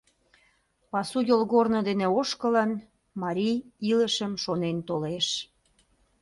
Пасу 0.91 1.19
йолгорно 1.29 1.79
дене 1.89 2.07
ошкылын, 2.19 2.71
марий 3.21 3.57
илышым 3.91 4.33
шонен 4.43 4.77
толеш. 4.87 5.27